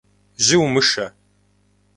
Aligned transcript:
Жьы 0.45 0.55
умышэ! 0.65 1.05